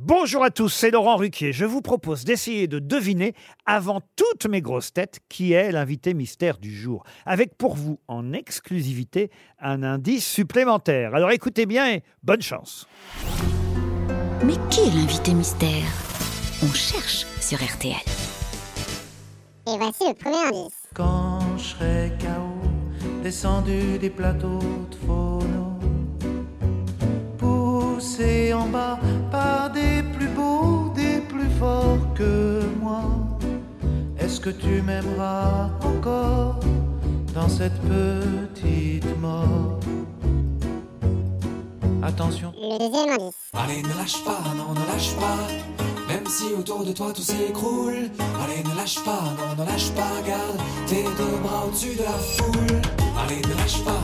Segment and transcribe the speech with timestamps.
[0.00, 1.52] Bonjour à tous, c'est Laurent Ruquier.
[1.52, 3.34] Je vous propose d'essayer de deviner,
[3.66, 7.02] avant toutes mes grosses têtes, qui est l'invité mystère du jour.
[7.26, 11.16] Avec pour vous, en exclusivité, un indice supplémentaire.
[11.16, 12.86] Alors écoutez bien et bonne chance.
[14.44, 15.90] Mais qui est l'invité mystère?
[16.62, 17.96] On cherche sur RTL.
[19.66, 20.78] Et voici le premier indice.
[20.94, 22.68] Quand je serai KO,
[23.24, 24.60] descendu des plateaux
[24.92, 25.76] de phono,
[27.36, 29.00] poussé en bas
[34.52, 36.60] que tu m'aimeras encore
[37.34, 39.78] dans cette petite mort
[42.02, 42.54] Attention.
[42.56, 43.34] Le deuxième indice.
[43.52, 45.36] Allez, ne lâche pas, non, ne lâche pas.
[46.08, 48.08] Même si autour de toi tout s'écroule.
[48.42, 50.22] Allez, ne lâche pas, non, ne lâche pas.
[50.26, 52.80] Garde tes deux bras au-dessus de la foule.
[53.20, 53.97] Allez, ne lâche pas,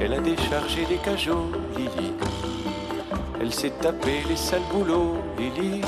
[0.00, 2.12] Elle a déchargé des cajots, Lily.
[3.40, 5.82] Elle s'est tapé les sales boulots, Lily.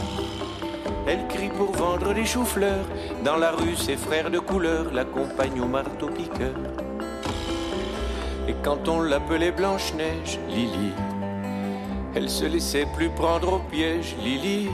[1.07, 2.85] Elle crie pour vendre des choux-fleurs.
[3.25, 6.55] Dans la rue, ses frères de couleur l'accompagnent au marteau-piqueur.
[8.49, 10.93] Et quand on l'appelait Blanche-Neige, Lily,
[12.15, 14.69] elle se laissait plus prendre au piège, Lily.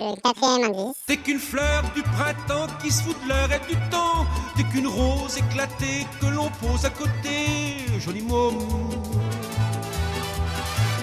[0.00, 0.96] Le quatrième indice.
[1.06, 4.24] T'es qu'une fleur du printemps qui se fout de l'heure et du temps.
[4.56, 7.76] T'es qu'une rose éclatée que l'on pose à côté.
[7.98, 8.66] Joli môme.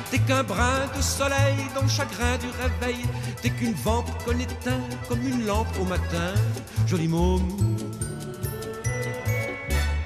[0.10, 3.06] T'es qu'un brin de soleil dans le chagrin du réveil.
[3.44, 6.34] T'es qu'une vampe qu'on éteint comme une lampe au matin.
[6.88, 7.48] Joli môme.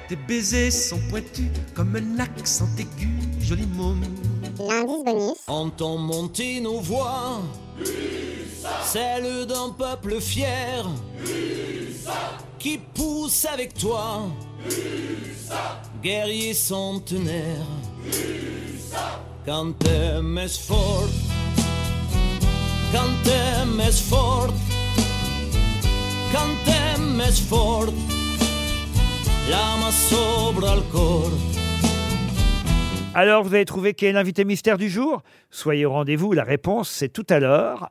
[0.06, 3.08] Tes baisers sont pointus comme un accent aigu.
[3.40, 4.04] Joli môme.
[4.58, 5.38] L'indice bonus.
[5.46, 7.40] Entends monter nos voix,
[8.84, 10.84] celle d'un peuple fier,
[12.58, 14.22] qui pousse avec toi,
[16.02, 17.66] guerrier centenaire.
[19.44, 21.10] Cantem és fort,
[22.92, 24.54] cantem és fort,
[26.30, 27.90] cantem és fort,
[29.50, 31.32] l'âme sobre el cor.
[33.14, 35.22] Alors, vous avez trouvé qui est l'invité mystère du jour?
[35.50, 37.90] Soyez au rendez-vous, la réponse c'est tout à l'heure,